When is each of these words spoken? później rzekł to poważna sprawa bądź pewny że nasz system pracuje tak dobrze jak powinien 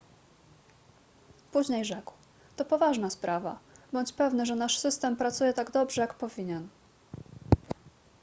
później 1.51 1.85
rzekł 1.85 2.13
to 2.55 2.65
poważna 2.65 3.09
sprawa 3.09 3.59
bądź 3.93 4.13
pewny 4.13 4.45
że 4.45 4.55
nasz 4.55 4.79
system 4.79 5.15
pracuje 5.15 5.53
tak 5.53 5.71
dobrze 5.71 6.01
jak 6.01 6.13
powinien 6.13 6.67